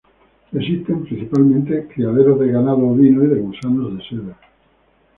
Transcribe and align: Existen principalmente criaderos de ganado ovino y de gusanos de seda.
Existen 0.51 1.03
principalmente 1.03 1.87
criaderos 1.93 2.39
de 2.39 2.47
ganado 2.51 2.87
ovino 2.87 3.23
y 3.23 3.27
de 3.27 3.39
gusanos 3.39 3.95
de 3.99 4.03
seda. 4.09 4.39